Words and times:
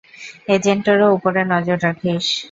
এজেন্টেরও 0.55 1.07
উপরে 1.17 1.41
নজর 1.53 1.77
রাখিস। 1.85 2.25